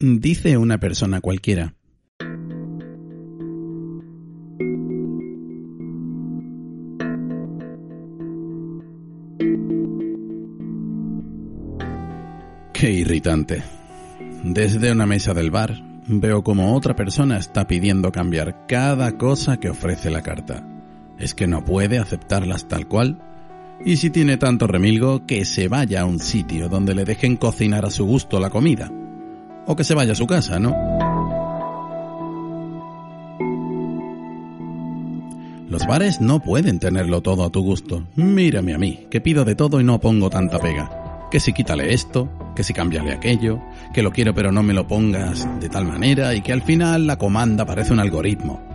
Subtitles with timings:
[0.00, 1.74] Dice una persona cualquiera.
[12.72, 13.64] Qué irritante.
[14.44, 19.68] Desde una mesa del bar veo como otra persona está pidiendo cambiar cada cosa que
[19.68, 20.64] ofrece la carta.
[21.18, 23.20] Es que no puede aceptarlas tal cual.
[23.84, 27.84] Y si tiene tanto remilgo, que se vaya a un sitio donde le dejen cocinar
[27.84, 28.92] a su gusto la comida.
[29.68, 30.74] O que se vaya a su casa, ¿no?
[35.68, 38.02] Los bares no pueden tenerlo todo a tu gusto.
[38.16, 41.28] Mírame a mí, que pido de todo y no pongo tanta pega.
[41.30, 43.60] Que si quítale esto, que si cámbiale aquello,
[43.92, 47.06] que lo quiero pero no me lo pongas de tal manera y que al final
[47.06, 48.67] la comanda parece un algoritmo.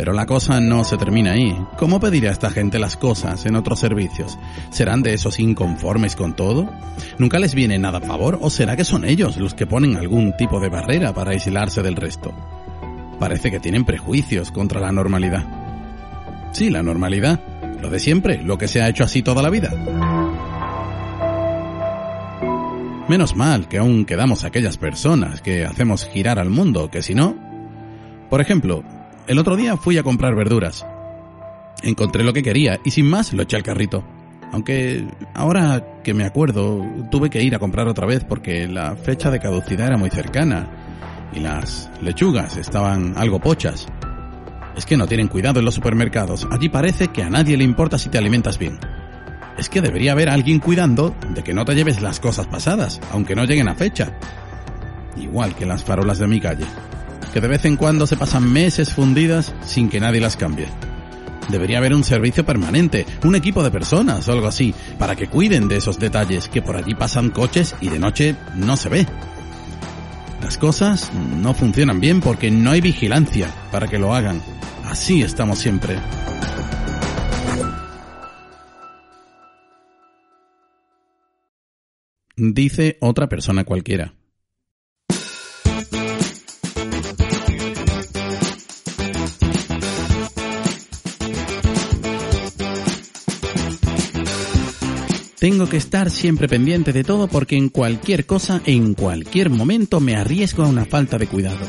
[0.00, 1.54] Pero la cosa no se termina ahí.
[1.76, 4.38] ¿Cómo pediré a esta gente las cosas en otros servicios?
[4.70, 6.70] ¿Serán de esos inconformes con todo?
[7.18, 10.34] ¿Nunca les viene nada a favor o será que son ellos los que ponen algún
[10.38, 12.32] tipo de barrera para aislarse del resto?
[13.18, 15.44] Parece que tienen prejuicios contra la normalidad.
[16.52, 17.38] Sí, la normalidad.
[17.82, 19.68] Lo de siempre, lo que se ha hecho así toda la vida.
[23.06, 27.50] Menos mal que aún quedamos aquellas personas que hacemos girar al mundo, que si no...
[28.30, 28.84] Por ejemplo,
[29.26, 30.86] el otro día fui a comprar verduras.
[31.82, 34.04] Encontré lo que quería y sin más lo eché al carrito.
[34.52, 39.30] Aunque ahora que me acuerdo, tuve que ir a comprar otra vez porque la fecha
[39.30, 40.68] de caducidad era muy cercana
[41.32, 43.86] y las lechugas estaban algo pochas.
[44.76, 46.46] Es que no tienen cuidado en los supermercados.
[46.50, 48.78] Allí parece que a nadie le importa si te alimentas bien.
[49.58, 53.34] Es que debería haber alguien cuidando de que no te lleves las cosas pasadas, aunque
[53.36, 54.12] no lleguen a fecha.
[55.16, 56.64] Igual que las farolas de mi calle,
[57.32, 60.68] que de vez en cuando se pasan meses fundidas sin que nadie las cambie.
[61.48, 65.68] Debería haber un servicio permanente, un equipo de personas o algo así, para que cuiden
[65.68, 69.06] de esos detalles, que por allí pasan coches y de noche no se ve.
[70.42, 74.40] Las cosas no funcionan bien porque no hay vigilancia para que lo hagan.
[74.84, 75.98] Así estamos siempre.
[82.36, 84.14] Dice otra persona cualquiera.
[95.40, 100.14] Tengo que estar siempre pendiente de todo porque en cualquier cosa, en cualquier momento me
[100.14, 101.66] arriesgo a una falta de cuidado.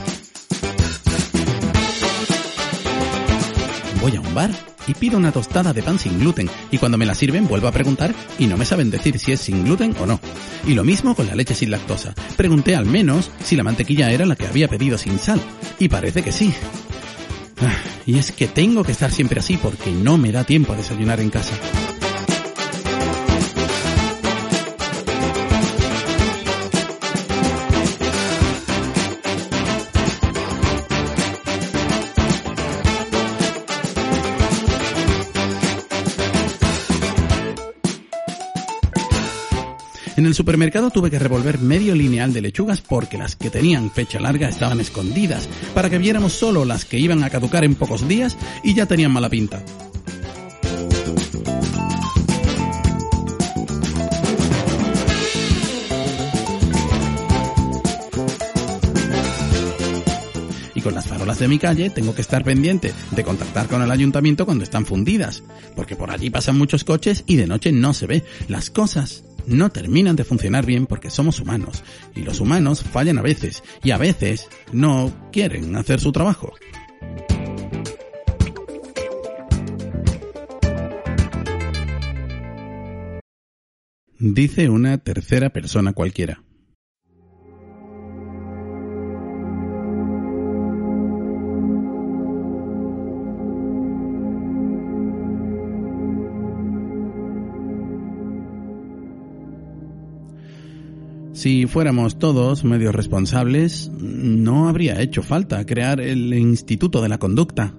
[4.02, 4.52] Voy a un bar
[4.88, 7.72] y pido una tostada de pan sin gluten y cuando me la sirven vuelvo a
[7.72, 10.20] preguntar y no me saben decir si es sin gluten o no.
[10.68, 12.14] Y lo mismo con la leche sin lactosa.
[12.36, 15.40] Pregunté al menos si la mantequilla era la que había pedido sin sal
[15.80, 16.54] y parece que sí.
[17.62, 17.74] Ah,
[18.06, 21.22] y es que tengo que estar siempre así porque no me da tiempo a desayunar
[21.22, 21.54] en casa.
[40.18, 44.20] En el supermercado tuve que revolver medio lineal de lechugas porque las que tenían fecha
[44.20, 48.38] larga estaban escondidas, para que viéramos solo las que iban a caducar en pocos días
[48.62, 49.64] y ya tenían mala pinta.
[60.76, 63.92] Y con las farolas de mi calle tengo que estar pendiente de contactar con el
[63.92, 65.42] ayuntamiento cuando están fundidas,
[65.74, 68.24] porque por allí pasan muchos coches y de noche no se ve.
[68.50, 71.84] Las cosas no terminan de funcionar bien porque somos humanos
[72.16, 76.54] y los humanos fallan a veces y a veces no quieren hacer su trabajo.
[84.24, 86.44] Dice una tercera persona cualquiera.
[101.42, 107.74] Si fuéramos todos medios responsables, no habría hecho falta crear el Instituto de la Conducta.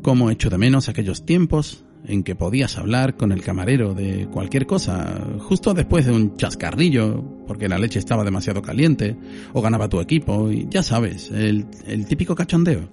[0.00, 4.64] Como echo de menos aquellos tiempos en que podías hablar con el camarero de cualquier
[4.64, 9.18] cosa, justo después de un chascarrillo, porque la leche estaba demasiado caliente,
[9.52, 12.88] o ganaba tu equipo, y ya sabes, el, el típico cachondeo.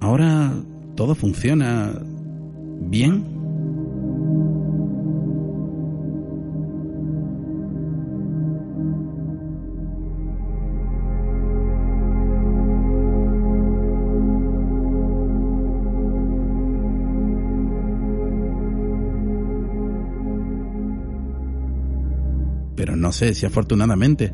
[0.00, 0.52] Ahora
[0.96, 1.98] todo funciona
[2.90, 3.37] bien
[22.78, 24.32] pero no sé si afortunadamente.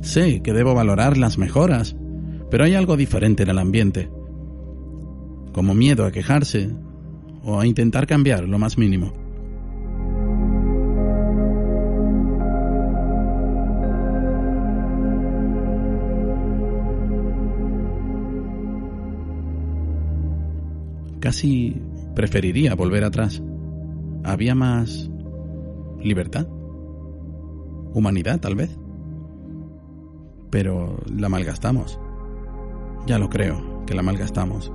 [0.00, 1.94] Sé que debo valorar las mejoras,
[2.50, 4.08] pero hay algo diferente en el ambiente.
[5.52, 6.70] Como miedo a quejarse
[7.44, 9.12] o a intentar cambiar lo más mínimo.
[21.20, 21.76] Casi
[22.14, 23.42] preferiría volver atrás.
[24.24, 25.10] Había más
[26.02, 26.46] libertad,
[27.94, 28.78] humanidad tal vez.
[30.50, 31.98] Pero la malgastamos.
[33.06, 34.72] Ya lo creo, que la malgastamos.